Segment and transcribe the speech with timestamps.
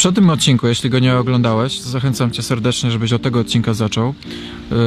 [0.00, 4.08] poprzednim odcinku, jeśli go nie oglądałeś, zachęcam Cię serdecznie, żebyś od tego odcinka zaczął.
[4.08, 4.14] E,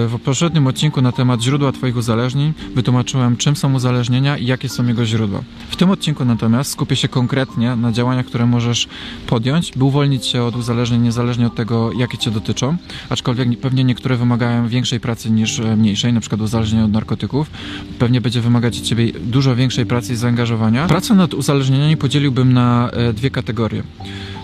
[0.08, 4.88] W poprzednim odcinku na temat źródła Twoich uzależnień wytłumaczyłem, czym są uzależnienia i jakie są
[4.88, 5.44] jego źródła.
[5.70, 8.88] W tym odcinku natomiast skupię się konkretnie na działaniach, które możesz
[9.28, 12.78] podjąć, by uwolnić się od uzależnień niezależnie od tego, jakie Cię dotyczą,
[13.10, 17.52] aczkolwiek pewnie niektóre wymagają większej pracy niż e, mniejszej, na przykład uzależnienie od narkotyków.
[18.00, 20.88] Pewnie będzie wymagać od Ciebie dużo większej pracy i zaangażowania.
[20.88, 23.84] Pracę nad uzależnieniami podzieliłbym na e, dwie kategorie.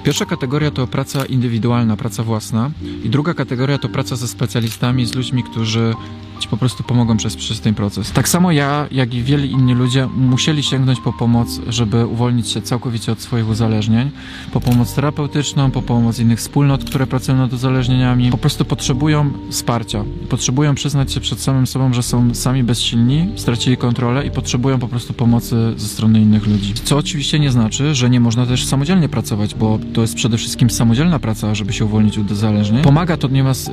[0.03, 2.71] Pierwsza kategoria to praca indywidualna, praca własna
[3.03, 5.93] i druga kategoria to praca ze specjalistami, z ludźmi, którzy
[6.39, 8.11] ci po prostu pomogą przez, przez ten proces.
[8.11, 12.61] Tak samo ja, jak i wielu inni ludzie musieli sięgnąć po pomoc, żeby uwolnić się
[12.61, 14.11] całkowicie od swoich uzależnień,
[14.51, 18.31] po pomoc terapeutyczną, po pomoc innych wspólnot, które pracują nad uzależnieniami.
[18.31, 20.03] Po prostu potrzebują wsparcia.
[20.29, 24.87] Potrzebują przyznać się przed samym sobą, że są sami bezsilni, stracili kontrolę i potrzebują po
[24.87, 26.73] prostu pomocy ze strony innych ludzi.
[26.73, 30.69] Co oczywiście nie znaczy, że nie można też samodzielnie pracować, bo to jest przede wszystkim
[30.69, 32.83] samodzielna praca, żeby się uwolnić od uzależnień.
[32.83, 33.29] Pomaga to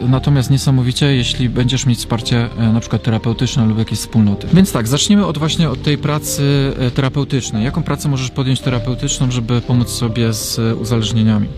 [0.09, 4.47] natomiast, niesamowicie, jeśli będziesz mieć wsparcie na przykład terapeutyczne lub jakieś wspólnoty.
[4.53, 7.65] Więc tak, zacznijmy od właśnie od tej pracy e, terapeutycznej.
[7.65, 11.49] Jaką pracę możesz podjąć terapeutyczną, żeby pomóc sobie z e, uzależnieniami?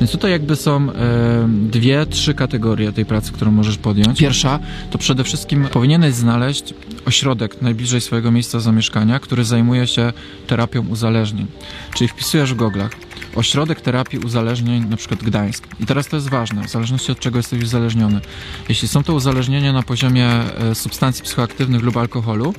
[0.00, 4.18] Więc tutaj jakby są e, dwie, trzy kategorie tej pracy, którą możesz podjąć.
[4.18, 4.58] Pierwsza
[4.90, 6.74] to przede wszystkim powinieneś znaleźć
[7.06, 10.12] ośrodek najbliżej swojego miejsca zamieszkania, który zajmuje się
[10.46, 11.46] terapią uzależnień.
[11.94, 13.05] Czyli wpisujesz w goglach
[13.36, 15.66] ośrodek terapii uzależnień, na przykład Gdańsk.
[15.80, 18.20] I teraz to jest ważne, w zależności od czego jesteś uzależniony.
[18.68, 22.54] Jeśli są to uzależnienia na poziomie e, substancji psychoaktywnych lub alkoholu,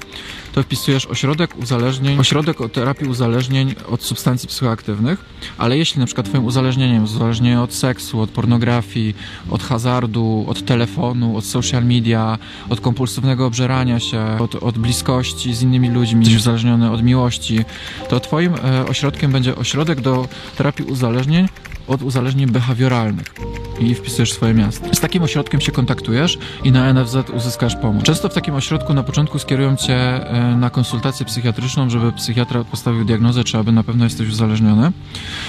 [0.57, 5.25] to wpisujesz ośrodek uzależnień, ośrodek o terapii uzależnień od substancji psychoaktywnych,
[5.57, 9.15] ale jeśli na przykład twoim uzależnieniem jest uzależnienie od seksu, od pornografii,
[9.49, 12.37] od hazardu, od telefonu, od social media,
[12.69, 17.65] od kompulsywnego obżerania się, od, od bliskości z innymi ludźmi, jesteś uzależniony od miłości,
[18.09, 21.47] to twoim e, ośrodkiem będzie ośrodek do terapii uzależnień
[21.87, 23.33] od uzależnień behawioralnych
[23.79, 24.95] i wpisujesz swoje miasto.
[24.95, 28.03] Z takim ośrodkiem się kontaktujesz i na NFZ uzyskasz pomoc.
[28.03, 33.05] Często w takim ośrodku na początku skierują cię e, na konsultację psychiatryczną, żeby psychiatra postawił
[33.05, 34.91] diagnozę, czy aby na pewno jesteś uzależniony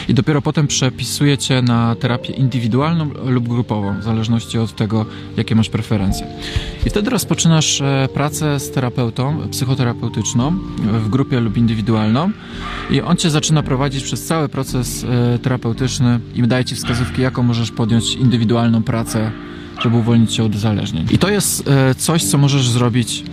[0.09, 5.07] i dopiero potem przepisuje cię na terapię indywidualną lub grupową, w zależności od tego,
[5.37, 6.27] jakie masz preferencje.
[6.87, 12.31] I wtedy rozpoczynasz e, pracę z terapeutą, psychoterapeutyczną w grupie lub indywidualną
[12.91, 17.43] i on cię zaczyna prowadzić przez cały proces e, terapeutyczny i daje ci wskazówki, jaką
[17.43, 19.31] możesz podjąć indywidualną pracę,
[19.83, 21.07] żeby uwolnić się od uzależnień.
[21.11, 23.25] I to jest e, coś, co możesz zrobić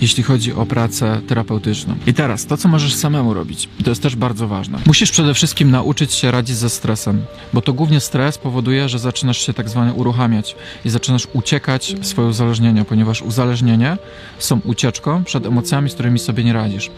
[0.00, 1.94] jeśli chodzi o pracę terapeutyczną.
[2.06, 4.78] I teraz, to co możesz samemu robić, to jest też bardzo ważne.
[4.86, 7.22] Musisz przede wszystkim nauczyć się radzić ze stresem,
[7.52, 12.06] bo to głównie stres powoduje, że zaczynasz się tak zwane uruchamiać i zaczynasz uciekać w
[12.06, 13.96] swoje uzależnienia, ponieważ uzależnienie
[14.38, 16.90] są ucieczką przed emocjami, z którymi sobie nie radzisz.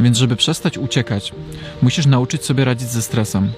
[0.00, 1.32] Więc żeby przestać uciekać,
[1.82, 3.50] musisz nauczyć sobie radzić ze stresem.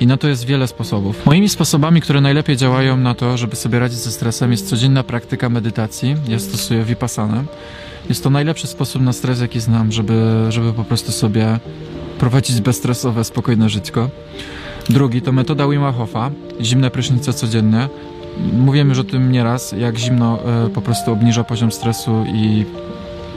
[0.00, 1.26] I na to jest wiele sposobów.
[1.26, 5.48] Moimi sposobami, które najlepiej działają na to, żeby sobie radzić ze stresem, jest codzienna praktyka
[5.48, 6.16] medytacji.
[6.28, 7.44] Ja stosuję Vipassanę.
[8.08, 11.58] Jest to najlepszy sposób na stres, jaki znam, żeby, żeby po prostu sobie
[12.18, 14.10] prowadzić bezstresowe, spokojne żyćko.
[14.88, 17.88] Drugi to metoda Wima Hofa, zimne prysznice codziennie.
[18.52, 22.64] Mówiłem już o tym nieraz, jak zimno e, po prostu obniża poziom stresu i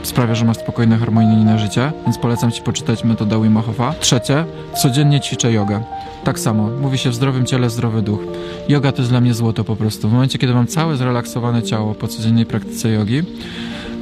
[0.02, 3.94] sprawia, że masz spokojne, harmonijne życie, więc polecam Ci poczytać metodę Wima Hofa.
[4.00, 4.44] Trzecie,
[4.82, 5.82] codziennie ćwiczę jogę.
[6.24, 8.20] Tak samo, mówi się w zdrowym ciele, zdrowy duch.
[8.68, 10.08] Yoga to jest dla mnie złoto po prostu.
[10.08, 13.22] W momencie, kiedy mam całe zrelaksowane ciało po codziennej praktyce jogi,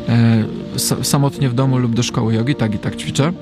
[0.08, 3.32] e, samotnie w domu lub do szkoły jogi, tak i tak ćwiczę,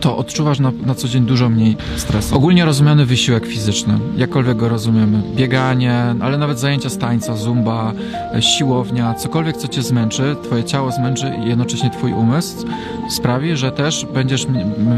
[0.00, 2.36] to odczuwasz na, na co dzień dużo mniej stresu.
[2.36, 5.22] Ogólnie rozumiany wysiłek fizyczny, jakkolwiek go rozumiemy.
[5.36, 7.92] Bieganie, ale nawet zajęcia z tańca, zumba,
[8.34, 12.66] e, siłownia, cokolwiek co cię zmęczy, twoje ciało zmęczy i jednocześnie twój umysł
[13.10, 14.46] sprawi, że też będziesz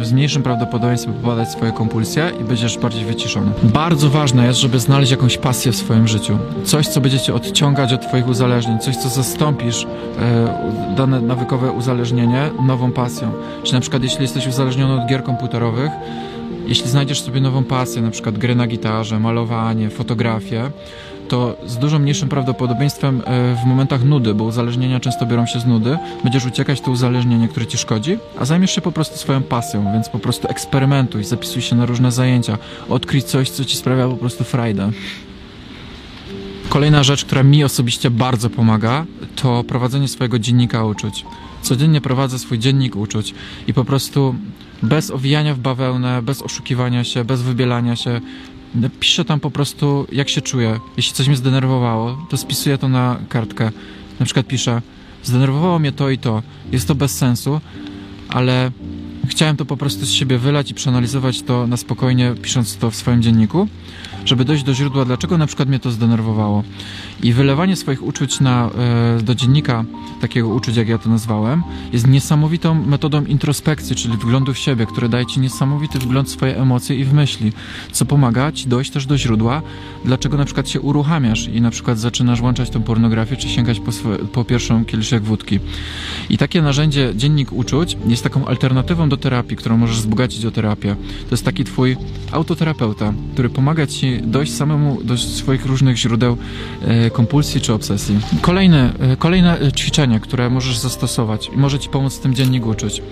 [0.03, 3.51] z mniejszym prawdopodobieństwem popadać swoje kompulsje i będziesz bardziej wyciszony.
[3.63, 6.39] Bardzo ważne jest, żeby znaleźć jakąś pasję w swoim życiu.
[6.65, 9.87] Coś, co będzie cię odciągać od twoich uzależnień, coś, co zastąpisz
[10.21, 13.33] e, dane nawykowe uzależnienie nową pasją.
[13.63, 15.91] Czyli na przykład jeśli jesteś uzależniony od gier komputerowych,
[16.67, 20.71] jeśli znajdziesz sobie nową pasję, na przykład gry na gitarze, malowanie, fotografię,
[21.29, 25.67] to z dużo mniejszym prawdopodobieństwem e, w momentach nudy, bo uzależnienia często biorą się z
[25.67, 29.93] nudy, będziesz uciekać to uzależnienie, które ci szkodzi, a zajmiesz się po prostu swoją pasją,
[29.93, 34.17] więc po prostu eksperymentuj, zapisuj się na różne zajęcia, odkryj coś, co ci sprawia po
[34.17, 34.91] prostu frajdę.
[36.69, 39.07] Kolejna rzecz, która mi osobiście bardzo pomaga,
[39.37, 41.25] to prowadzenie swojego dziennika uczuć.
[41.63, 43.35] Codziennie prowadzę swój dziennik uczuć
[43.67, 44.35] i po prostu
[44.83, 48.21] bez owijania w bawełnę, bez oszukiwania się, bez wybielania się,
[49.01, 50.81] piszę tam po prostu, jak się czuję.
[50.97, 53.71] Jeśli coś mnie zdenerwowało, to spisuję to na kartkę.
[54.21, 54.83] Na przykład piszę,
[55.23, 56.43] zdenerwowało mnie to i to.
[56.73, 57.61] Jest to bez sensu,
[58.29, 58.71] ale
[59.27, 62.97] chciałem to po prostu z siebie wylać i przeanalizować to na spokojnie, pisząc to w
[62.97, 63.69] swoim dzienniku.
[64.25, 66.65] Żeby dojść do źródła, dlaczego na przykład mnie to zdenerwowało.
[67.23, 68.71] I wylewanie swoich uczuć na,
[69.19, 69.85] e, do dziennika,
[70.21, 71.63] takiego uczuć, jak ja to nazwałem,
[71.93, 76.57] jest niesamowitą metodą introspekcji, czyli wglądu w siebie, które daje ci niesamowity wgląd w swoje
[76.57, 77.53] emocje i w myśli,
[77.93, 79.63] co pomaga ci dojść też do źródła,
[80.05, 83.93] dlaczego na przykład się uruchamiasz i na przykład zaczynasz włączać tą pornografię, czy sięgać po,
[83.93, 85.59] swoje, po pierwszą kieliszek wódki.
[86.31, 90.97] I takie narzędzie, dziennik uczuć, jest taką alternatywą do terapii, którą możesz wzbogacić o terapię.
[91.29, 91.97] To jest taki twój
[92.33, 96.37] autoterapeuta, który pomaga ci dojść samemu do swoich różnych źródeł
[96.83, 98.19] e, kompulsji czy obsesji.
[98.41, 103.03] Kolejne, e, kolejne ćwiczenie, które możesz zastosować i może ci pomóc w tym dziennik uczuć.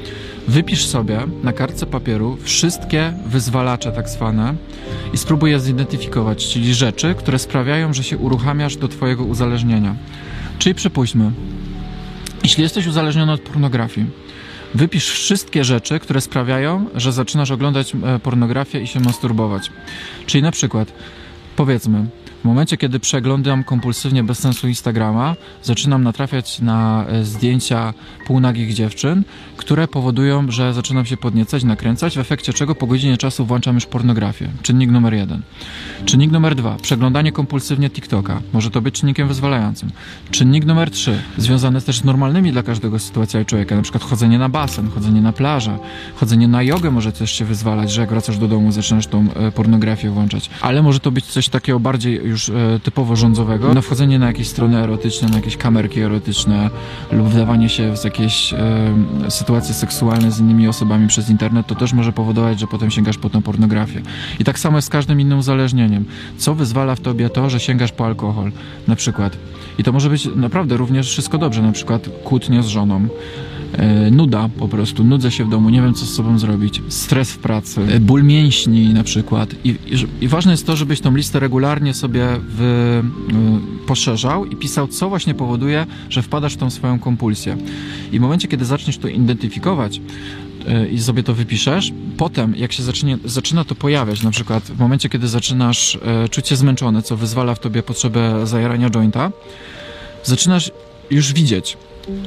[0.49, 4.55] Wypisz sobie na kartce papieru wszystkie wyzwalacze tak zwane
[5.13, 9.97] i spróbuj je zidentyfikować, czyli rzeczy, które sprawiają, że się uruchamiasz do twojego uzależnienia.
[10.59, 11.33] Czyli przypuśćmy,
[12.43, 14.07] jeśli jesteś uzależniony od pornografii,
[14.75, 19.71] wypisz wszystkie rzeczy, które sprawiają, że zaczynasz oglądać e, pornografię i się masturbować.
[20.27, 20.93] Czyli na przykład,
[21.57, 22.07] powiedzmy,
[22.41, 27.95] w momencie, kiedy przeglądam kompulsywnie bez sensu Instagrama, zaczynam natrafiać na e, zdjęcia
[28.27, 29.23] półnagich dziewczyn,
[29.57, 33.87] które powodują, że zaczynam się podniecać, nakręcać, w efekcie czego po godzinie czasu włączam już
[33.87, 34.49] pornografię.
[34.63, 35.43] Czynnik numer jeden.
[36.05, 36.77] Czynnik numer dwa.
[36.83, 38.41] Przeglądanie kompulsywnie TikToka.
[38.53, 39.91] Może to być czynnikiem wyzwalającym.
[40.31, 41.23] Czynnik numer trzy.
[41.37, 45.33] Związany też z normalnymi dla każdego sytuacjami człowieka, na przykład chodzenie na basen, chodzenie na
[45.33, 45.79] plażę,
[46.15, 49.53] chodzenie na jogę może też się wyzwalać, że jak wracasz do domu, zaczynasz tą e,
[49.53, 50.51] pornografię włączać.
[50.61, 53.75] Ale może to być coś takiego bardziej już e, typowo rządzowego.
[53.75, 56.71] Na wchodzenie na jakieś strony erotyczne, na jakieś kamerki erotyczne
[57.13, 58.59] lub wdawanie się w jakieś e,
[59.29, 63.31] sytuacje seksualne z innymi osobami przez internet, to też może powodować, że potem sięgasz po
[63.31, 64.03] tą pornografię.
[64.39, 66.05] I tak samo jest z każdym innym uzależnieniem.
[66.37, 68.53] Co wyzwala w tobie to, że sięgasz po alkohol,
[68.89, 69.37] na przykład.
[69.79, 73.09] I to może być naprawdę również wszystko dobrze, na przykład kłótnia z żoną,
[74.11, 77.39] nuda po prostu, nudzę się w domu, nie wiem co z sobą zrobić, stres w
[77.39, 79.55] pracy, e, ból mięśni na przykład.
[79.65, 82.39] I, i, i ważne jest to, żebyś tą listę regularnie sobie y,
[83.87, 87.57] poszerzał i pisał, co właśnie powoduje, że wpadasz w tą swoją kompulsję.
[88.13, 90.01] I w momencie, kiedy zaczniesz to identyfikować,
[90.93, 91.93] i sobie to wypiszesz.
[92.17, 96.49] Potem, jak się zacznie, zaczyna to pojawiać, na przykład w momencie, kiedy zaczynasz e, czuć
[96.49, 99.31] się zmęczony, co wyzwala w tobie potrzebę zajarania jointa,
[100.25, 100.71] zaczynasz
[101.11, 101.77] już widzieć,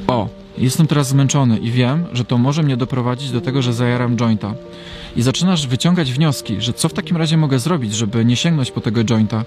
[0.07, 4.17] o, jestem teraz zmęczony i wiem, że to może mnie doprowadzić do tego, że zajaram
[4.17, 4.53] jointa.
[5.15, 8.81] I zaczynasz wyciągać wnioski, że co w takim razie mogę zrobić, żeby nie sięgnąć po
[8.81, 9.45] tego jointa.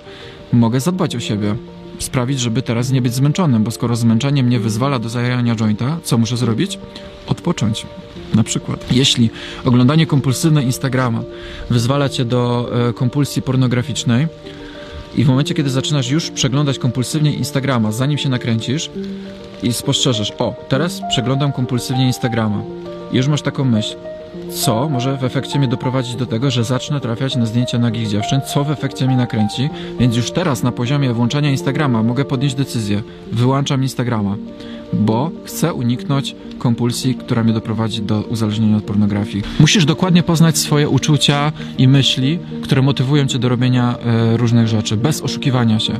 [0.53, 1.57] Mogę zadbać o siebie,
[1.99, 6.19] sprawić, żeby teraz nie być zmęczonym, bo skoro zmęczenie mnie wyzwala do zajarania jointa, co
[6.19, 6.79] muszę zrobić?
[7.27, 7.87] Odpocząć.
[8.35, 9.31] Na przykład, jeśli
[9.65, 11.23] oglądanie kompulsywne Instagrama
[11.71, 14.27] wyzwala cię do e, kompulsji pornograficznej
[15.17, 18.91] i w momencie, kiedy zaczynasz już przeglądać kompulsywnie Instagrama, zanim się nakręcisz
[19.63, 22.63] i spostrzeżesz, o, teraz przeglądam kompulsywnie Instagrama.
[23.13, 23.97] I już masz taką myśl,
[24.51, 28.41] co może w efekcie mnie doprowadzić do tego, że zacznę trafiać na zdjęcia nagich dziewczyn,
[28.41, 29.71] co w efekcie mnie nakręci,
[30.01, 33.03] więc już teraz na poziomie włączania Instagrama mogę podjąć decyzję,
[33.33, 34.37] wyłączam Instagrama,
[34.93, 39.45] bo chcę uniknąć kompulsji, która mnie doprowadzi do uzależnienia od pornografii.
[39.61, 44.97] Musisz dokładnie poznać swoje uczucia i myśli, które motywują cię do robienia e, różnych rzeczy,
[44.97, 45.93] bez oszukiwania się.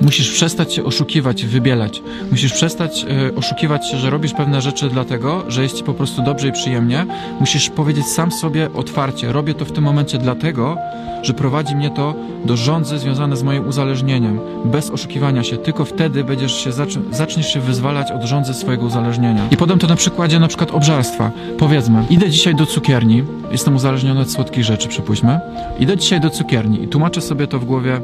[0.00, 2.02] Musisz przestać się oszukiwać, wybielać.
[2.30, 6.22] Musisz przestać e, oszukiwać się, że robisz pewne rzeczy dlatego, że jest ci po prostu
[6.22, 7.06] dobrze i przyjemnie.
[7.40, 10.76] Musisz powiedzieć sam sobie otwarcie, robię to w tym momencie dlatego,
[11.22, 12.14] że prowadzi mnie to
[12.44, 14.40] do rządzy związane z moim uzależnieniem.
[14.64, 16.70] Bez oszukiwania się, tylko wtedy będziesz się
[17.10, 19.48] zaczniesz się wyzwalać od rządzy swojego uzależnienia.
[19.50, 21.30] I podam to na przykładzie na przykład obżarstwa.
[21.58, 25.40] Powiedzmy, idę dzisiaj do cukierni, jestem uzależniony od słodkich rzeczy, przypuśćmy.
[25.78, 28.00] Idę dzisiaj do cukierni i tłumaczę sobie to w głowie,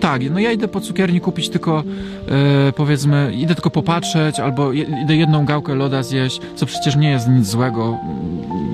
[0.00, 1.84] tak, no ja idę po cukierni kupić tylko,
[2.68, 7.28] e, powiedzmy, idę tylko popatrzeć, albo idę jedną gałkę loda zjeść, co przecież nie jest
[7.28, 7.98] nic złego,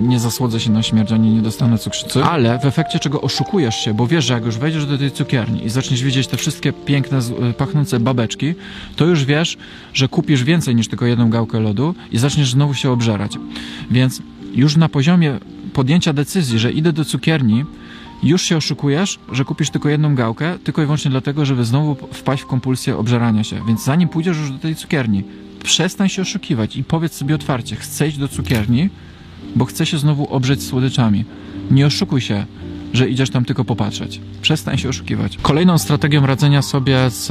[0.02, 3.94] nie zasłodzę się na śmierć, ani nie dostanę cukrzycy, ale w efekcie czego oszukujesz się,
[3.94, 7.18] bo wiesz, że jak już wejdziesz do tej cukierni i zaczniesz widzieć te wszystkie piękne,
[7.18, 8.54] e, pachnące babeczki,
[8.96, 9.56] to już wiesz,
[9.94, 13.38] że kupisz więcej niż tylko jedną gałkę lodu i zaczniesz znowu się obżerać.
[13.90, 14.22] Więc
[14.54, 15.38] już na poziomie
[15.72, 17.64] podjęcia decyzji, że idę do cukierni,
[18.22, 22.42] już się oszukujesz, że kupisz tylko jedną gałkę, tylko i wyłącznie dlatego, żeby znowu wpaść
[22.42, 23.60] w kompulsję obżerania się.
[23.66, 25.24] Więc zanim pójdziesz już do tej cukierni,
[25.62, 28.90] przestań się oszukiwać i powiedz sobie otwarcie, chcę iść do cukierni,
[29.56, 31.24] bo chcę się znowu obrzeć słodyczami.
[31.70, 32.46] Nie oszukuj się,
[32.92, 34.20] że idziesz tam tylko popatrzeć.
[34.42, 35.38] Przestań się oszukiwać.
[35.42, 37.26] Kolejną strategią radzenia sobie z,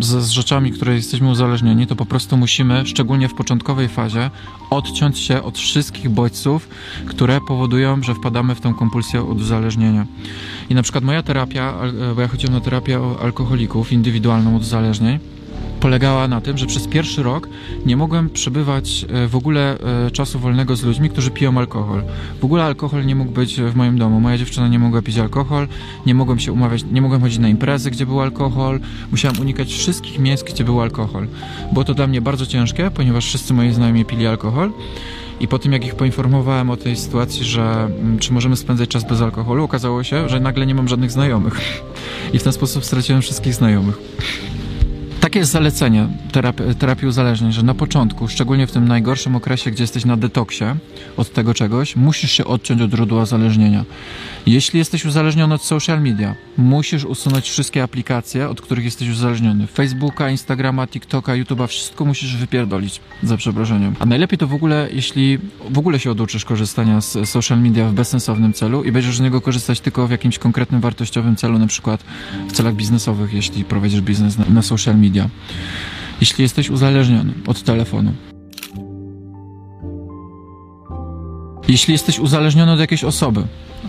[0.00, 4.30] z, z rzeczami, które jesteśmy uzależnieni, to po prostu musimy, szczególnie w początkowej fazie,
[4.70, 6.68] odciąć się od wszystkich bodźców,
[7.06, 10.06] które powodują, że wpadamy w tą kompulsję od uzależnienia.
[10.70, 11.74] I na przykład moja terapia,
[12.14, 15.18] bo ja chodziłem na terapię alkoholików indywidualną od uzależnień,
[15.80, 17.48] polegała na tym, że przez pierwszy rok
[17.86, 22.02] nie mogłem przebywać e, w ogóle e, czasu wolnego z ludźmi, którzy piją alkohol.
[22.40, 24.20] W ogóle alkohol nie mógł być w moim domu.
[24.20, 25.68] Moja dziewczyna nie mogła pić alkohol,
[26.06, 28.80] nie mogłem się umawiać, nie mogłem chodzić na imprezy, gdzie był alkohol.
[29.10, 31.26] Musiałem unikać wszystkich miejsc, gdzie był alkohol.
[31.72, 34.72] Było to dla mnie bardzo ciężkie, ponieważ wszyscy moi znajomi pili alkohol.
[35.40, 39.04] I po tym, jak ich poinformowałem o tej sytuacji, że mm, czy możemy spędzać czas
[39.04, 41.60] bez alkoholu, okazało się, że nagle nie mam żadnych znajomych.
[42.34, 43.98] I w ten sposób straciłem wszystkich znajomych.
[45.34, 47.08] Takie jest zalecenie terapii, terapii
[47.50, 50.64] że na początku, szczególnie w tym najgorszym okresie, gdzie jesteś na detoksie
[51.16, 53.84] od tego czegoś, musisz się odciąć od źródła uzależnienia.
[54.46, 59.66] Jeśli jesteś uzależniony od social media, musisz usunąć wszystkie aplikacje, od których jesteś uzależniony.
[59.66, 63.94] Facebooka, Instagrama, TikToka, YouTube'a, wszystko musisz wypierdolić, za przeproszeniem.
[63.98, 65.38] A najlepiej to w ogóle, jeśli
[65.70, 69.40] w ogóle się oduczysz korzystania z social media w bezsensownym celu i będziesz z niego
[69.40, 72.04] korzystać tylko w jakimś konkretnym wartościowym celu, na przykład
[72.48, 75.23] w celach biznesowych, jeśli prowadzisz biznes na, na social media.
[76.20, 78.12] Jeśli jesteś uzależniony od telefonu,
[81.68, 83.42] jeśli jesteś uzależniony od jakiejś osoby,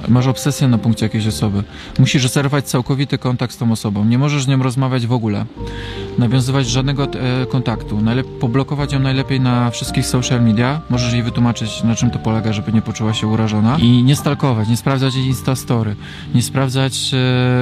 [0.08, 1.64] masz obsesję na punkcie jakiejś osoby,
[2.00, 5.46] musisz zerwać całkowity kontakt z tą osobą, nie możesz z nią rozmawiać w ogóle,
[6.18, 11.84] nawiązywać żadnego e, kontaktu, Najlep- poblokować ją najlepiej na wszystkich social media, możesz jej wytłumaczyć
[11.84, 13.78] na czym to polega, żeby nie poczuła się urażona.
[13.82, 15.96] I nie stalkować, nie sprawdzać jej instastory,
[16.36, 17.12] nie sprawdzać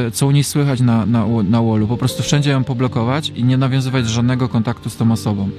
[0.07, 3.43] e, co u niej słychać na, na, na wallu, po prostu wszędzie ją poblokować i
[3.43, 5.50] nie nawiązywać żadnego kontaktu z tą osobą.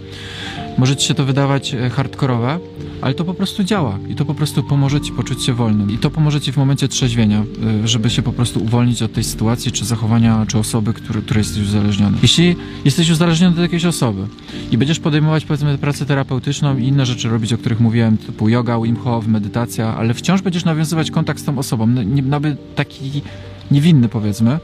[0.78, 2.58] Może ci się to wydawać e, hardkorowe,
[3.00, 5.90] ale to po prostu działa i to po prostu pomoże ci poczuć się wolnym.
[5.90, 7.44] I to pomoże ci w momencie trzeźwienia,
[7.84, 11.40] y, żeby się po prostu uwolnić od tej sytuacji, czy zachowania, czy osoby, który, której
[11.40, 12.18] jesteś uzależniony.
[12.22, 14.26] Jeśli jesteś uzależniony od jakiejś osoby
[14.70, 18.80] i będziesz podejmować powiedzmy pracę terapeutyczną i inne rzeczy robić, o których mówiłem, typu yoga,
[18.80, 21.86] Wim Hof, medytacja, ale wciąż będziesz nawiązywać kontakt z tą osobą,
[22.22, 23.22] nawet taki
[23.70, 24.58] niewinny powiedzmy,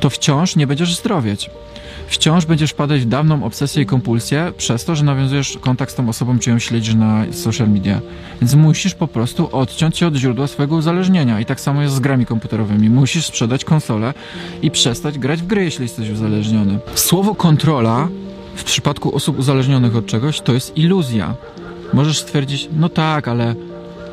[0.00, 1.50] to wciąż nie będziesz zdrowieć
[2.06, 6.08] wciąż będziesz wpadać w dawną obsesję i kompulsję przez to, że nawiązujesz kontakt z tą
[6.08, 8.00] osobą, czy ją śledzisz na social media.
[8.40, 11.40] Więc musisz po prostu odciąć się od źródła swojego uzależnienia.
[11.40, 12.90] I tak samo jest z grami komputerowymi.
[12.90, 14.14] Musisz sprzedać konsolę
[14.62, 16.78] i przestać grać w gry, jeśli jesteś uzależniony.
[16.94, 18.08] Słowo kontrola
[18.56, 21.34] w przypadku osób uzależnionych od czegoś to jest iluzja.
[21.92, 23.54] Możesz stwierdzić, no tak, ale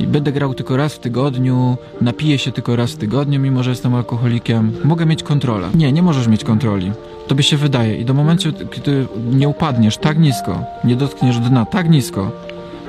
[0.01, 3.69] i będę grał tylko raz w tygodniu, napiję się tylko raz w tygodniu, mimo że
[3.69, 4.71] jestem alkoholikiem.
[4.83, 5.69] Mogę mieć kontrolę.
[5.75, 6.91] Nie, nie możesz mieć kontroli.
[7.27, 11.89] Tobie się wydaje i do momentu, kiedy nie upadniesz tak nisko, nie dotkniesz dna tak
[11.89, 12.31] nisko,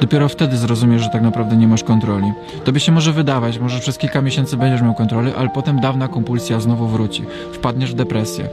[0.01, 2.33] dopiero wtedy zrozumiesz, że tak naprawdę nie masz kontroli.
[2.65, 6.61] Tobie się może wydawać, może przez kilka miesięcy będziesz miał kontrolę, ale potem dawna kompulsja
[6.61, 7.23] znowu wróci.
[7.53, 8.49] Wpadniesz w depresję,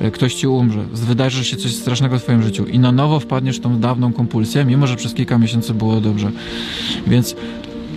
[0.00, 3.56] e, ktoś ci umrze, wydarzy się coś strasznego w twoim życiu i na nowo wpadniesz
[3.56, 6.30] w tą dawną kompulsję, mimo że przez kilka miesięcy było dobrze.
[7.06, 7.36] Więc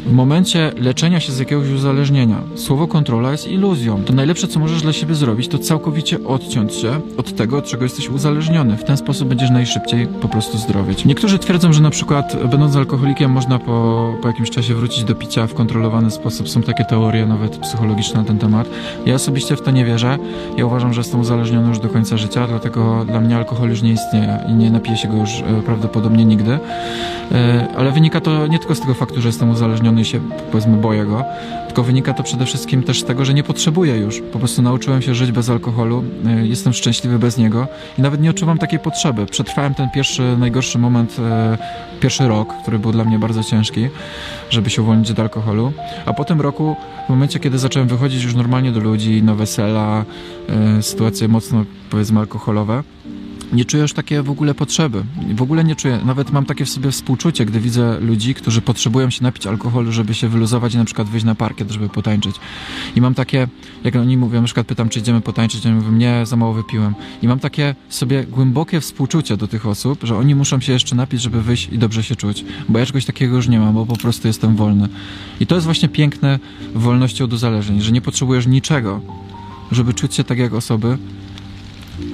[0.06, 4.04] w momencie leczenia się z jakiegoś uzależnienia, słowo kontrola jest iluzją.
[4.04, 7.84] To najlepsze, co możesz dla siebie zrobić, to całkowicie odciąć się od tego, od czego
[7.84, 8.78] jesteś uzależniony.
[8.78, 11.06] W ten sposób będziesz najszybciej po prostu zdrowieć.
[11.06, 15.48] Niektórzy twierdzą, że na przykład będąc alkoholikiem można po, po jakimś czasie wrócić do picia
[15.48, 16.50] w kontrolowany sposób.
[16.50, 18.70] Są takie teorie nawet psychologiczne na ten temat.
[19.06, 20.18] Ja osobiście w to nie wierzę.
[20.58, 23.92] Ja uważam, że jestem uzależniony już do końca życia, dlatego dla mnie alkohol już nie
[23.92, 26.60] istnieje i nie napiję się go już e, prawdopodobnie nigdy.
[27.32, 30.20] E, ale wynika to nie tylko z tego faktu, że jestem uzależniony i się,
[30.52, 31.26] powiedzmy, boję go,
[31.66, 34.22] tylko wynika to przede wszystkim też z tego, że nie potrzebuję już.
[34.34, 37.68] Po prostu nauczyłem się żyć bez alkoholu, e, jestem szczęśliwy bez niego
[38.00, 39.26] i nawet nie odczuwam takiej potrzeby.
[39.26, 41.58] Przetrwałem ten pierwszy, najgorszy moment, e,
[42.00, 43.90] pierwszy rok, który był dla mnie bardzo ciężki,
[44.50, 45.74] żeby się uwolnić od alkoholu,
[46.06, 50.06] a po tym roku, w momencie, kiedy zacząłem wychodzić już normalnie do ludzi, na wesela,
[50.82, 52.84] sytuacje mocno, powiedzmy, alkoholowe,
[53.54, 55.04] nie czuję już takie w ogóle potrzeby.
[55.36, 59.10] W ogóle nie czuję, nawet mam takie w sobie współczucie, gdy widzę ludzi, którzy potrzebują
[59.10, 62.36] się napić alkoholu, żeby się wyluzować i na przykład wyjść na parkiet, żeby potańczyć.
[62.96, 63.48] I mam takie,
[63.84, 66.96] jak oni mówią, na przykład pytam, czy idziemy potańczyć, oni mówią, nie, za mało wypiłem.
[67.22, 71.22] I mam takie sobie głębokie współczucie do tych osób, że oni muszą się jeszcze napić,
[71.22, 72.46] żeby wyjść i dobrze się czuć.
[72.70, 74.90] Bo ja czegoś takiego już nie mam, bo po prostu jestem wolny.
[75.40, 76.40] I to jest właśnie piękne
[76.76, 79.02] w wolności od uzależnień, że nie potrzebujesz niczego,
[79.72, 80.98] żeby czuć się tak jak osoby,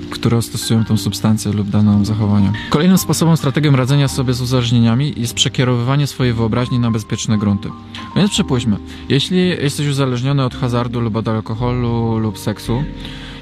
[0.10, 2.52] które stosują tą substancję lub daną zachowanie.
[2.70, 7.70] Kolejnym sposobem, strategią radzenia sobie z uzależnieniami jest przekierowywanie swojej wyobraźni na bezpieczne grunty.
[8.16, 8.78] Więc przypuśćmy,
[9.10, 12.84] jeśli jesteś uzależniony od hazardu lub od alkoholu lub seksu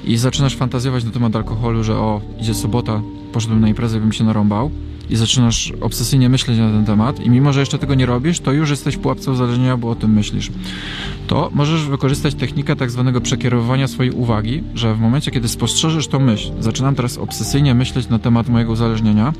[0.06, 3.00] i zaczynasz fantazjować na temat alkoholu, że o, idzie sobota,
[3.32, 4.70] poszedłem na imprezę, bym się narąbał,
[5.10, 7.20] i zaczynasz obsesyjnie myśleć na ten temat.
[7.20, 9.94] I mimo, że jeszcze tego nie robisz, to już jesteś w pułapce uzależnienia, bo o
[9.94, 10.50] tym myślisz.
[11.26, 16.20] To możesz wykorzystać technikę tak zwanego przekierowywania swojej uwagi, że w momencie, kiedy spostrzeżysz tą
[16.20, 19.32] myśl, zaczynam teraz obsesyjnie myśleć na temat mojego uzależnienia,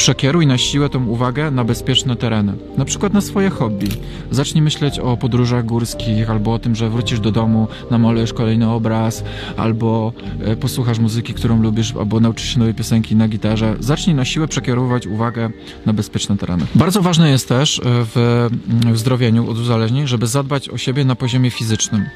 [0.00, 3.88] Przekieruj na siłę tą uwagę na bezpieczne tereny, na przykład na swoje hobby.
[4.30, 9.24] Zacznij myśleć o podróżach górskich, albo o tym, że wrócisz do domu, namalujesz kolejny obraz,
[9.56, 10.12] albo
[10.44, 13.76] e, posłuchasz muzyki, którą lubisz, albo nauczysz się nowej piosenki na gitarze.
[13.80, 15.50] Zacznij na siłę przekierowywać uwagę
[15.86, 16.66] na bezpieczne tereny.
[16.74, 18.48] Bardzo ważne jest też e, w,
[18.92, 22.06] w zdrowieniu od uzależnień, żeby zadbać o siebie na poziomie fizycznym.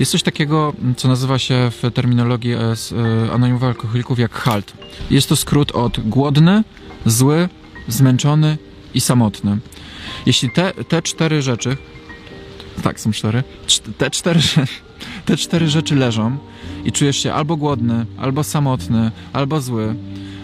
[0.00, 2.58] Jest coś takiego, co nazywa się w terminologii e,
[3.32, 4.72] anonimowych alkoholików jak HALT.
[5.10, 6.64] Jest to skrót od głodny,
[7.06, 7.48] zły,
[7.88, 8.58] zmęczony
[8.94, 9.58] i samotny.
[10.26, 11.76] Jeśli te, te cztery rzeczy,
[12.82, 14.40] tak, są cztery, Czt- te cztery,
[15.26, 16.38] te cztery rzeczy leżą
[16.84, 19.94] i czujesz się albo głodny, albo samotny, albo zły,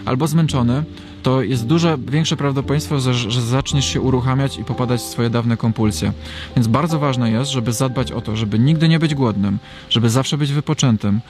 [0.05, 0.83] albo zmęczony,
[1.23, 5.57] to jest dużo większe prawdopodobieństwo, że, że zaczniesz się uruchamiać i popadać w swoje dawne
[5.57, 6.13] kompulsje.
[6.55, 9.57] Więc bardzo ważne jest, żeby zadbać o to, żeby nigdy nie być głodnym,
[9.89, 11.21] żeby zawsze być wypoczętym,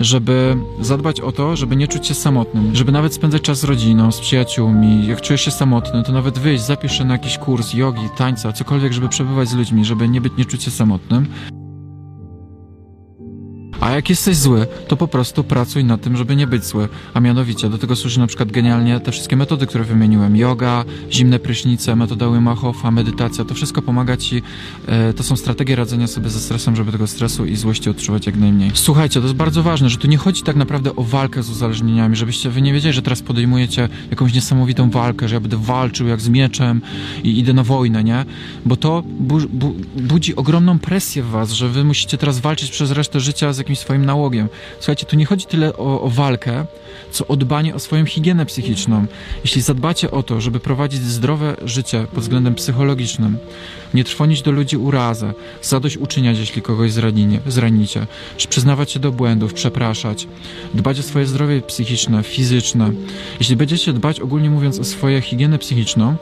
[0.00, 4.12] żeby zadbać o to, żeby nie czuć się samotnym, żeby nawet spędzać czas z rodziną,
[4.12, 5.06] z przyjaciółmi.
[5.06, 8.92] Jak czujesz się samotny, to nawet wyjść, zapisz się na jakiś kurs jogi, tańca, cokolwiek,
[8.92, 11.26] żeby przebywać z ludźmi, żeby nie być, nie czuć się samotnym.
[13.80, 16.88] A jak jesteś zły, to po prostu pracuj nad tym, żeby nie być zły.
[17.14, 20.36] A mianowicie, do tego służy na przykład genialnie te wszystkie metody, które wymieniłem.
[20.36, 22.48] Yoga, zimne prysznice, metoda Wim
[22.92, 24.42] medytacja, to wszystko pomaga ci.
[24.86, 28.36] E, to są strategie radzenia sobie ze stresem, żeby tego stresu i złości odczuwać jak
[28.36, 28.70] najmniej.
[28.74, 32.16] Słuchajcie, to jest bardzo ważne, że tu nie chodzi tak naprawdę o walkę z uzależnieniami,
[32.16, 36.20] żebyście wy nie wiedzieli, że teraz podejmujecie jakąś niesamowitą walkę, że ja będę walczył jak
[36.20, 36.80] z mieczem
[37.24, 38.24] i idę na wojnę, nie?
[38.66, 42.90] Bo to bu- bu- budzi ogromną presję w was, że wy musicie teraz walczyć przez
[42.90, 44.48] resztę życia z jakimś swoim nałogiem.
[44.78, 46.64] Słuchajcie, tu nie chodzi tyle o, o walkę,
[47.10, 49.06] co o dbanie o swoją higienę psychiczną.
[49.44, 53.38] Jeśli zadbacie o to, żeby prowadzić zdrowe życie pod względem psychologicznym,
[53.94, 55.32] nie trwonić do ludzi urazę,
[55.62, 58.06] zadośćuczyniać, jeśli kogoś zraninie, zranicie,
[58.36, 60.28] czy przyznawać się do błędów, przepraszać,
[60.74, 62.90] dbać o swoje zdrowie psychiczne, fizyczne.
[63.40, 66.16] Jeśli będziecie dbać ogólnie mówiąc o swoją higienę psychiczną,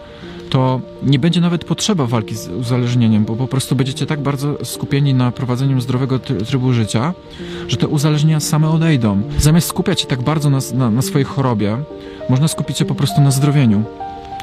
[0.51, 5.15] to nie będzie nawet potrzeba walki z uzależnieniem, bo po prostu będziecie tak bardzo skupieni
[5.15, 7.15] na prowadzeniu zdrowego try- trybu życia,
[7.69, 9.23] że te uzależnienia same odejdą.
[9.39, 11.77] Zamiast skupiać się tak bardzo na, na, na swojej chorobie,
[12.29, 13.85] można skupić się po prostu na zdrowieniu.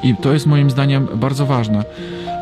[0.04, 1.84] I to jest moim zdaniem bardzo ważne.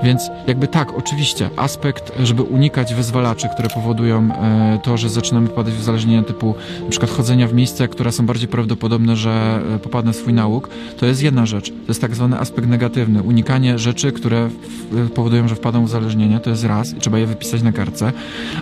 [0.04, 5.74] Więc jakby tak, oczywiście, aspekt, żeby unikać wyzwalaczy, które powodują e, to, że zaczynamy wpadać
[5.74, 6.56] w uzależnienia typu
[6.90, 11.06] przykład chodzenia w miejsca, które są bardziej prawdopodobne, że e, popadnę w swój nauk, to
[11.06, 11.70] jest jedna rzecz.
[11.70, 13.22] To jest tak zwany aspekt negatywny.
[13.22, 14.50] Unikanie rzeczy, które
[14.92, 18.12] w, powodują, że wpadam w uzależnienie, to jest raz i trzeba je wypisać na kartce.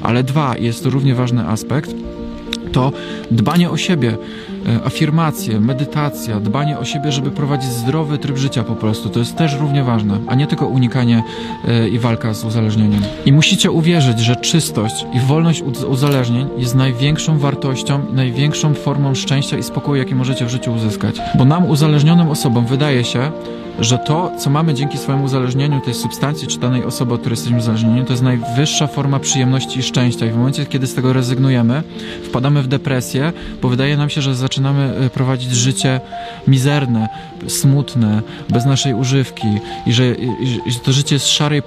[0.02, 1.92] Ale dwa, jest to równie ważny aspekt,
[2.72, 2.92] to
[3.32, 4.18] dbanie o siebie,
[4.68, 9.10] e, afirmacje, medytacja, dbanie o siebie, żeby prowadzić zdrowy tryb życia po prostu.
[9.10, 11.24] To jest też równie ważne, a nie tylko unikanie
[11.68, 13.02] e, i walka z uzależnieniem.
[13.26, 19.58] I musicie uwierzyć, że czystość i wolność od uzależnień jest największą wartością, największą formą szczęścia
[19.58, 21.16] i spokoju, jaki możecie w życiu uzyskać.
[21.38, 23.32] Bo nam, uzależnionym osobom, wydaje się,
[23.82, 27.58] że to, co mamy dzięki swojemu uzależnieniu tej substancji czy danej osoby, od której jesteśmy
[27.58, 30.26] uzależnieni, to jest najwyższa forma przyjemności i szczęścia.
[30.26, 31.84] I w momencie, kiedy z tego rezygnujemy,
[32.24, 36.02] wpadamy w depresję, bo wydaje nam się, że zaczynamy e, prowadzić życie
[36.48, 37.10] mizerne,
[37.48, 39.48] smutne, bez naszej używki
[39.86, 41.64] i że, i, że to życie jest szare i e,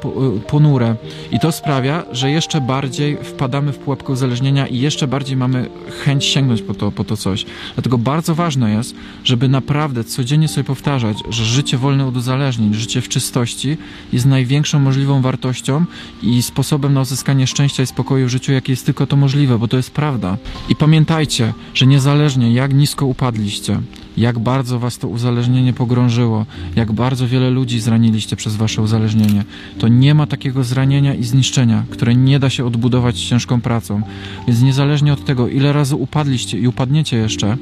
[0.46, 0.96] ponure.
[1.32, 5.68] I to sprawia, że jeszcze bardziej wpadamy w pułapkę uzależnienia i jeszcze bardziej mamy
[6.04, 7.46] chęć sięgnąć po to, po to coś.
[7.74, 8.94] Dlatego bardzo ważne jest,
[9.24, 13.76] żeby naprawdę codziennie sobie powtarzać, że życie wolne od uzależnień, życie w czystości
[14.12, 15.84] jest największą możliwą wartością
[16.22, 19.68] i sposobem na uzyskanie szczęścia i spokoju w życiu, jakie jest tylko to możliwe, bo
[19.68, 20.36] to jest prawda.
[20.68, 23.80] I pamiętajcie, że niezależnie jak nisko upadliście,
[24.16, 29.44] jak bardzo was to uzależnienie pogrążyło, jak bardzo wiele ludzi zraniliście przez wasze uzależnienie,
[29.78, 34.02] to nie ma takiego zranienia i zniszczenia, które nie da się odbudować ciężką pracą.
[34.46, 37.56] Więc niezależnie od tego, ile razy upadliście i upadniecie jeszcze,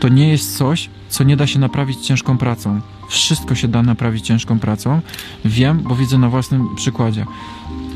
[0.00, 2.80] to nie jest coś, co nie da się naprawić ciężką pracą.
[3.08, 5.00] Wszystko się da naprawić ciężką pracą.
[5.44, 7.26] Wiem, bo widzę na własnym przykładzie.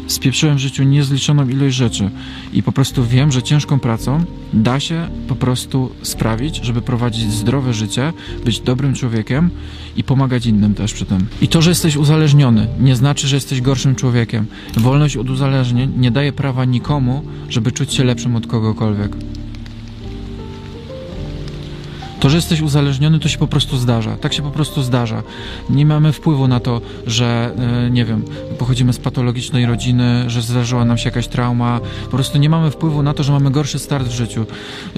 [0.06, 2.10] Spieprzyłem w życiu niezliczoną ilość rzeczy
[2.52, 7.74] i po prostu wiem, że ciężką pracą da się po prostu sprawić, żeby prowadzić zdrowe
[7.74, 8.12] życie,
[8.44, 9.50] być dobrym człowiekiem
[9.96, 11.26] i pomagać innym też przy tym.
[11.40, 14.46] I to, że jesteś uzależniony, nie znaczy, że jesteś gorszym człowiekiem.
[14.76, 19.16] Wolność od uzależnień nie daje prawa nikomu, żeby czuć się lepszym od kogokolwiek.
[22.22, 24.16] To, że jesteś uzależniony, to się po prostu zdarza.
[24.16, 25.22] Tak się po prostu zdarza.
[25.70, 27.54] Nie mamy wpływu na to, że,
[27.86, 28.22] e, nie wiem,
[28.58, 31.80] pochodzimy z patologicznej rodziny, że zdarzyła nam się jakaś trauma.
[32.04, 34.46] Po prostu nie mamy wpływu na to, że mamy gorszy start w życiu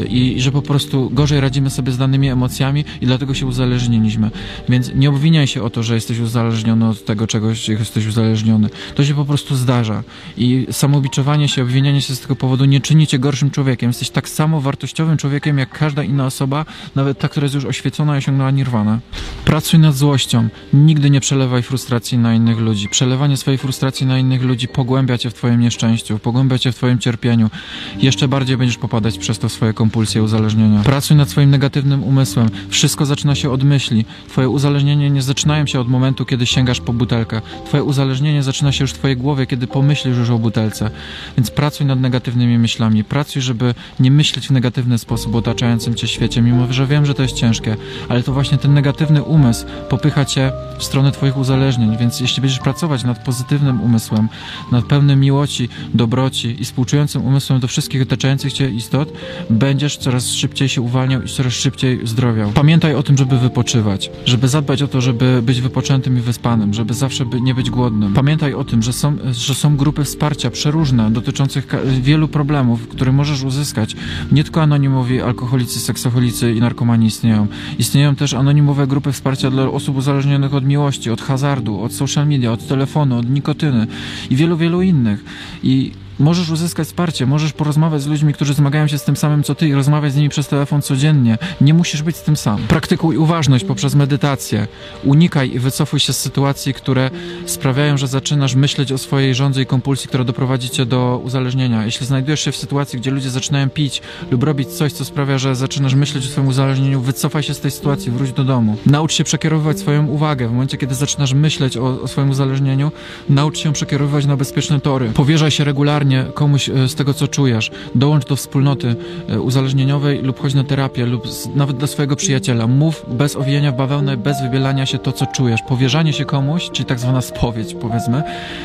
[0.08, 4.30] i, i że po prostu gorzej radzimy sobie z danymi emocjami i dlatego się uzależniliśmy.
[4.68, 8.68] Więc nie obwiniaj się o to, że jesteś uzależniony od tego czegoś, jesteś uzależniony.
[8.94, 10.02] To się po prostu zdarza.
[10.36, 13.90] I samobiczowanie się, obwinianie się z tego powodu nie czyni cię gorszym człowiekiem.
[13.90, 18.14] Jesteś tak samo wartościowym człowiekiem, jak każda inna osoba, nawet ta, która jest już oświecona
[18.14, 18.98] i osiągnęła nirwanę.
[19.44, 20.48] Pracuj nad złością.
[20.72, 22.88] Nigdy nie przelewaj frustracji na innych ludzi.
[22.88, 26.98] Przelewanie swojej frustracji na innych ludzi pogłębia cię w twoim nieszczęściu, pogłębia cię w twoim
[26.98, 27.50] cierpieniu.
[27.98, 30.82] Jeszcze bardziej będziesz popadać przez to w swoje kompulsje uzależnienia.
[30.82, 32.48] Pracuj nad swoim negatywnym umysłem.
[32.68, 34.04] Wszystko zaczyna się od myśli.
[34.28, 37.40] Twoje uzależnienie nie zaczynają się od momentu, kiedy sięgasz po butelkę.
[37.66, 40.90] Twoje uzależnienie zaczyna się już w twojej głowie, kiedy pomyślisz już o butelce.
[41.36, 43.04] Więc pracuj nad negatywnymi myślami.
[43.04, 47.14] Pracuj, żeby nie myśleć w negatywny sposób o otaczającym cię świecie, mimo że wiem, że
[47.14, 47.76] to jest ciężkie,
[48.08, 52.58] ale to właśnie ten negatywny umysł popycha cię w stronę twoich uzależnień, więc jeśli będziesz
[52.58, 54.28] pracować nad pozytywnym umysłem,
[54.72, 59.12] nad pełnym miłości, dobroci i współczującym umysłem do wszystkich otaczających cię istot,
[59.50, 62.50] będziesz coraz szybciej się uwalniał i coraz szybciej zdrowiał.
[62.50, 66.94] Pamiętaj o tym, żeby wypoczywać, żeby zadbać o to, żeby być wypoczętym i wyspanym, żeby
[66.94, 68.14] zawsze nie być głodnym.
[68.14, 71.66] Pamiętaj o tym, że są, że są grupy wsparcia przeróżne, dotyczących
[72.00, 73.96] wielu problemów, które możesz uzyskać.
[74.32, 77.46] Nie tylko anonimowi alkoholicy, seksoholicy i narkomani istnieją.
[77.78, 82.52] Istnieją też anonimowe grupy wsparcia dla osób uzależnionych od miłości, od hazardu, od social media,
[82.52, 83.86] od telefonu, od nikotyny
[84.30, 85.24] i wielu, wielu innych.
[85.62, 89.54] I Możesz uzyskać wsparcie, możesz porozmawiać z ludźmi, którzy zmagają się z tym samym co
[89.54, 91.38] ty i rozmawiać z nimi przez telefon codziennie.
[91.60, 92.58] Nie musisz być z tym sam.
[92.68, 94.66] Praktykuj uważność poprzez medytację.
[95.04, 97.10] Unikaj i wycofuj się z sytuacji, które
[97.46, 101.84] sprawiają, że zaczynasz myśleć o swojej żądze i kompulsji, która doprowadzi cię do uzależnienia.
[101.84, 105.56] Jeśli znajdujesz się w sytuacji, gdzie ludzie zaczynają pić lub robić coś, co sprawia, że
[105.56, 108.76] zaczynasz myśleć o swoim uzależnieniu, wycofaj się z tej sytuacji, wróć do domu.
[108.86, 110.48] Naucz się przekierowywać swoją uwagę.
[110.48, 112.92] W momencie, kiedy zaczynasz myśleć o, o swoim uzależnieniu,
[113.28, 115.10] naucz się przekierowywać na bezpieczne tory.
[115.10, 116.03] Powierzaj się regularnie
[116.34, 117.70] komuś e, z tego, co czujesz.
[117.94, 118.96] Dołącz do wspólnoty
[119.28, 122.66] e, uzależnieniowej lub chodź na terapię, lub nawet do swojego przyjaciela.
[122.66, 125.60] Mów bez owijania w bawełnę, bez wybielania się to, co czujesz.
[125.68, 128.22] Powierzanie się komuś, czyli tak zwana spowiedź, powiedzmy,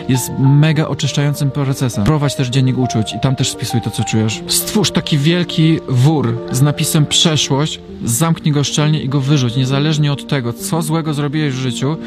[0.09, 2.03] jest mega oczyszczającym procesem.
[2.03, 4.41] Prowadź też dziennik uczuć i tam też spisuj to, co czujesz.
[4.47, 10.27] Stwórz taki wielki wór z napisem przeszłość, zamknij go szczelnie i go wyrzuć, niezależnie od
[10.27, 11.97] tego, co złego zrobiłeś w życiu,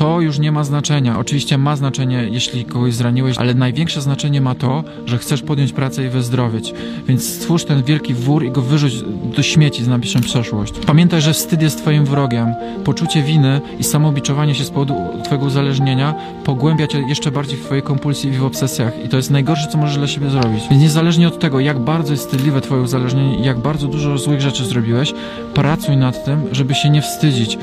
[0.00, 1.18] to już nie ma znaczenia.
[1.18, 6.04] Oczywiście ma znaczenie, jeśli kogoś zraniłeś, ale największe znaczenie ma to, że chcesz podjąć pracę
[6.04, 6.74] i wyzdrowieć.
[7.08, 8.94] Więc stwórz ten wielki wór i go wyrzuć
[9.36, 10.72] do śmieci z napisem przeszłość.
[10.86, 12.54] Pamiętaj, że wstyd jest twoim wrogiem.
[12.84, 17.82] Poczucie winy i samobiczowanie się z powodu twojego uzależnienia pogłębia cię jeszcze bardziej w twojej
[17.82, 19.04] kompulsji i w obsesjach.
[19.04, 20.64] I to jest najgorsze, co możesz dla siebie zrobić.
[20.70, 24.40] Więc niezależnie od tego, jak bardzo jest wstydliwe twoje uzależnienie i jak bardzo dużo złych
[24.40, 25.14] rzeczy zrobiłeś,
[25.54, 27.58] pracuj nad tym, żeby się nie wstydzić.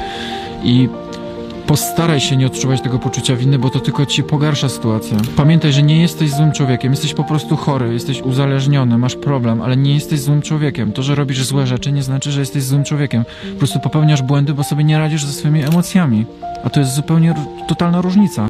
[0.64, 0.90] I
[1.68, 5.18] Postaraj się nie odczuwać tego poczucia winy, bo to tylko ci pogarsza sytuację.
[5.36, 9.78] Pamiętaj, że nie jesteś złym człowiekiem, jesteś po prostu chory, jesteś uzależniony, masz problem, ale
[9.78, 10.92] nie jesteś złym człowiekiem.
[10.92, 13.24] To, że robisz złe rzeczy, nie znaczy, że jesteś złym człowiekiem.
[13.54, 16.26] Po prostu popełniasz błędy, bo sobie nie radzisz ze swoimi emocjami.
[16.64, 17.34] A to jest zupełnie
[17.68, 18.48] totalna różnica.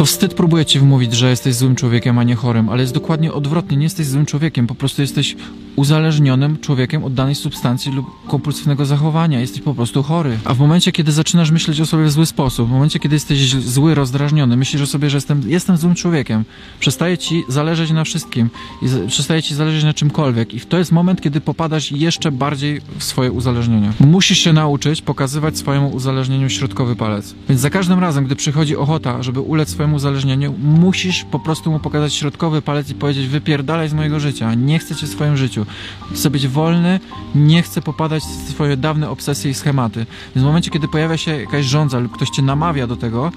[0.00, 3.32] To wstyd próbuje ci wmówić, że jesteś złym człowiekiem, a nie chorym, ale jest dokładnie
[3.32, 3.76] odwrotnie.
[3.76, 5.36] Nie jesteś złym człowiekiem, po prostu jesteś
[5.76, 9.40] uzależnionym człowiekiem od danej substancji lub kompulsywnego zachowania.
[9.40, 10.38] Jesteś po prostu chory.
[10.44, 13.54] A w momencie, kiedy zaczynasz myśleć o sobie w zły sposób, w momencie, kiedy jesteś
[13.54, 16.44] zły, rozdrażniony, myślisz o sobie, że jestem, jestem złym człowiekiem,
[16.80, 18.50] przestaje ci zależeć na wszystkim
[18.82, 20.54] i przestaje ci zależeć na czymkolwiek.
[20.54, 23.92] I to jest moment, kiedy popadasz jeszcze bardziej w swoje uzależnienie.
[24.00, 27.34] Musisz się nauczyć pokazywać swojemu uzależnieniu środkowy palec.
[27.48, 31.78] Więc za każdym razem, gdy przychodzi ochota, żeby ulec swojemu uzależnieniu, musisz po prostu mu
[31.78, 35.66] pokazać środkowy palec i powiedzieć wypierdalaj z mojego życia, nie chcę cię w swoim życiu.
[36.14, 37.00] Chcę być wolny,
[37.34, 40.06] nie chcę popadać w swoje dawne obsesje i schematy.
[40.34, 43.32] Więc w momencie, kiedy pojawia się jakaś żądza lub ktoś cię namawia do tego,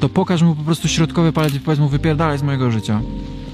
[0.00, 3.00] to pokaż mu po prostu środkowy palec i powiedz mu wypierdalaj z mojego życia.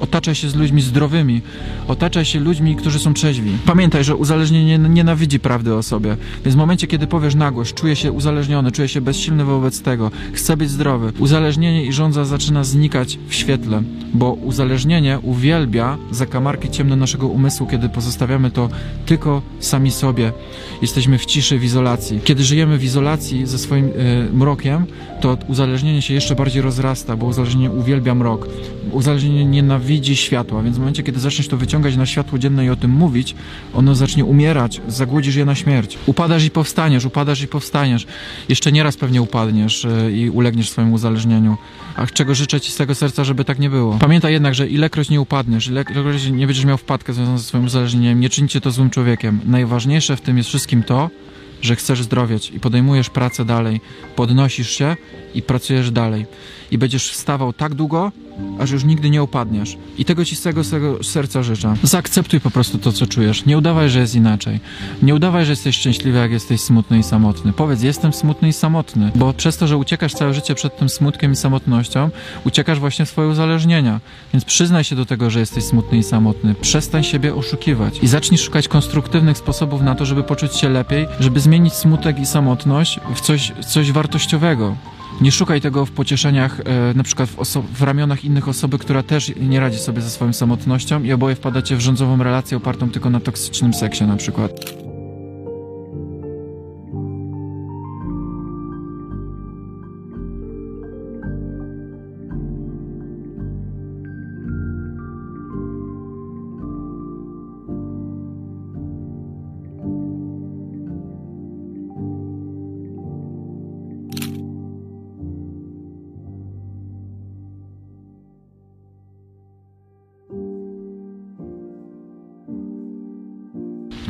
[0.01, 1.43] Otaczaj się z ludźmi zdrowymi.
[1.89, 3.51] Otaczaj się ludźmi, którzy są trzeźwi.
[3.67, 6.17] Pamiętaj, że uzależnienie nienawidzi prawdy o sobie.
[6.45, 10.11] Więc w momencie, kiedy powiesz na głos, czuję się uzależniony, czuję się bezsilny wobec tego,
[10.33, 13.83] chcę być zdrowy, uzależnienie i żądza zaczyna znikać w świetle,
[14.15, 18.69] bo uzależnienie uwielbia zakamarki ciemne naszego umysłu, kiedy pozostawiamy to
[19.07, 20.33] tylko sami sobie.
[20.83, 22.21] Jesteśmy w ciszy, w izolacji.
[22.25, 24.87] Kiedy żyjemy w izolacji ze swoim y, mrokiem,
[25.21, 28.49] to uzależnienie się jeszcze bardziej rozrasta, bo uzależnienie uwielbia mrok.
[28.93, 32.77] Uzależnienie nienawidzi światła, więc w momencie, kiedy zaczniesz to wyciągać na światło dzienne i o
[32.77, 33.35] tym mówić,
[33.75, 35.99] ono zacznie umierać, zagłodzisz je na śmierć.
[36.07, 38.07] Upadasz i powstaniesz, upadasz i powstaniesz.
[38.49, 41.57] Jeszcze nieraz pewnie upadniesz y, i ulegniesz swojemu uzależnieniu.
[41.97, 43.99] A czego życzę ci z tego serca, żeby tak nie było.
[44.01, 48.21] Pamiętaj jednak, że ilekroć nie upadniesz, ilekroć nie będziesz miał wpadkę związaną ze swoim uzależnieniem,
[48.21, 49.41] nie czyńcie to złym człowiekiem.
[49.45, 51.11] Najważniejsze w tym jest wszystkim to,
[51.63, 53.81] że chcesz zdrowieć i podejmujesz pracę dalej,
[54.17, 54.97] podnosisz się
[55.35, 56.27] i pracujesz dalej.
[56.75, 58.13] I będziesz wstawał tak długo,
[58.59, 59.77] aż już nigdy nie upadniesz.
[59.99, 60.65] I tego ci z swego
[61.03, 61.75] serca życzę.
[61.83, 63.47] Zaakceptuj po prostu to, co czujesz.
[63.47, 64.61] Nie udawaj, że jest inaczej.
[65.03, 67.53] Nie udawaj, że jesteś szczęśliwy, jak jesteś smutny i samotny.
[67.53, 71.33] Powiedz, jestem smutny i samotny, bo przez to, że uciekasz całe życie przed tym smutkiem
[71.33, 72.11] i samotnością,
[72.45, 74.01] uciekasz właśnie w swoje uzależnienia.
[74.33, 76.55] Więc przyznaj się do tego, że jesteś smutny i samotny.
[76.55, 81.41] Przestań siebie oszukiwać i zacznij szukać konstruktywnych sposobów na to, żeby poczuć się lepiej, żeby
[81.41, 84.77] zmienić smutek i samotność w coś, coś wartościowego.
[85.21, 87.37] Nie szukaj tego w pocieszeniach, e, na przykład w,
[87.79, 91.77] w ramionach innych osoby, która też nie radzi sobie ze swoją samotnością i oboje wpadacie
[91.77, 94.84] w rządzową relację opartą tylko na toksycznym seksie na przykład.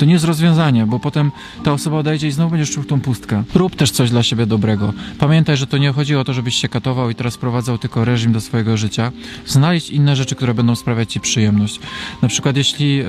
[0.04, 3.44] To nie jest rozwiązanie, bo potem ta osoba odejdzie i znowu będziesz czuł tą pustkę.
[3.54, 4.92] Rób też coś dla siebie dobrego.
[5.18, 8.32] Pamiętaj, że to nie chodzi o to, żebyś się katował i teraz wprowadzał tylko reżim
[8.32, 9.12] do swojego życia.
[9.46, 11.80] Znajdź inne rzeczy, które będą sprawiać ci przyjemność.
[12.22, 13.06] Na przykład, jeśli e,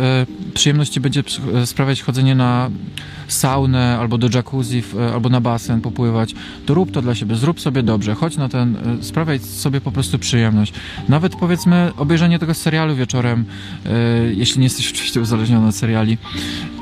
[0.54, 2.70] przyjemność ci będzie e, sprawiać chodzenie na
[3.28, 7.62] saunę albo do jacuzzi, e, albo na basen popływać, to rób to dla siebie, zrób
[7.62, 10.74] sobie dobrze, chodź na ten, e, sprawiaj sobie po prostu przyjemność.
[11.10, 13.46] Nawet powiedzmy obejrzenie tego serialu wieczorem,
[13.86, 13.90] e,
[14.34, 16.18] jeśli nie jesteś oczywiście uzależniony od seriali,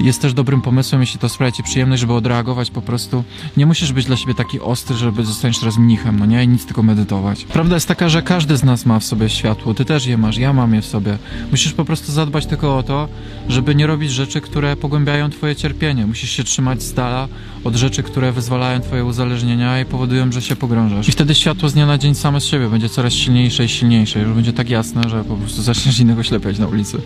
[0.03, 3.23] jest też dobrym pomysłem, jeśli to sprawia ci przyjemność, żeby odreagować po prostu.
[3.57, 6.43] Nie musisz być dla siebie taki ostry, żeby zostaniesz teraz mnichem, no nie?
[6.43, 7.45] I nic tylko medytować.
[7.45, 10.37] Prawda jest taka, że każdy z nas ma w sobie światło, ty też je masz,
[10.37, 11.17] ja mam je w sobie.
[11.51, 13.07] Musisz po prostu zadbać tylko o to,
[13.49, 16.07] żeby nie robić rzeczy, które pogłębiają twoje cierpienie.
[16.07, 17.27] Musisz się trzymać z dala
[17.63, 21.09] od rzeczy, które wyzwalają twoje uzależnienia i powodują, że się pogrążasz.
[21.09, 24.19] I wtedy światło z dnia na dzień same z siebie będzie coraz silniejsze i silniejsze,
[24.19, 27.01] już będzie tak jasne, że po prostu zaczniesz innego ślepiać na ulicy.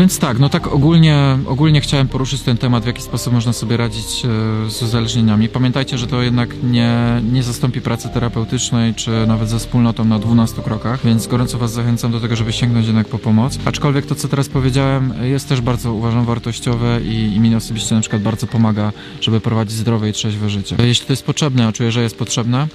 [0.00, 3.76] Więc tak, no tak ogólnie, ogólnie chciałem poruszyć ten temat, w jaki sposób można sobie
[3.76, 5.48] radzić e, z uzależnieniami.
[5.48, 10.62] Pamiętajcie, że to jednak nie, nie zastąpi pracy terapeutycznej, czy nawet ze wspólnotą na 12
[10.62, 13.58] krokach, więc gorąco Was zachęcam do tego, żeby sięgnąć jednak po pomoc.
[13.64, 18.00] Aczkolwiek to, co teraz powiedziałem, jest też bardzo, uważam, wartościowe i, i mi osobiście na
[18.00, 20.76] przykład bardzo pomaga, żeby prowadzić zdrowe i trzeźwe życie.
[20.78, 22.68] Jeśli to jest potrzebne, a czuję, że jest potrzebne,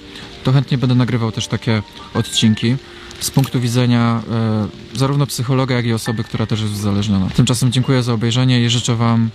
[0.44, 1.82] to chętnie będę nagrywał też takie
[2.14, 2.76] odcinki
[3.20, 7.30] z punktu widzenia e, zarówno psychologa, jak i osoby, która też jest uzależniona.
[7.30, 9.30] Tymczasem dziękuję za obejrzenie i życzę Wam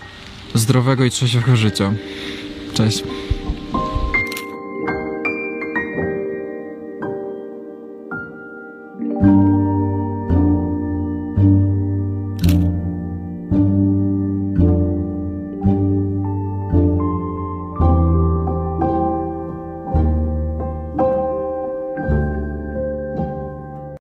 [0.55, 1.93] zdrowego i trzeźwego życia.
[2.75, 3.03] Cześć.